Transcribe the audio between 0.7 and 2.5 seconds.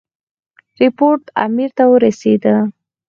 رپوټ امیر ته ورسېد.